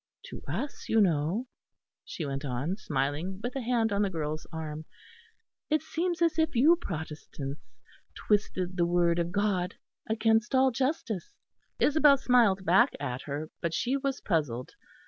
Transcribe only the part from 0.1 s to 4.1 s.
To us, you know," she went on, smiling, with a hand on the